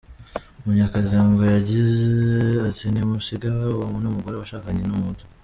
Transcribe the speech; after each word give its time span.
Munyakazi 0.63 1.15
ngo 1.27 1.43
yagize 1.55 2.07
ati 2.67 2.85
“Nimusigeho 2.89 3.57
uwo 3.73 3.85
ni 4.01 4.07
umugore 4.11 4.35
washakanye 4.37 4.83
n’umuhutu. 4.85 5.23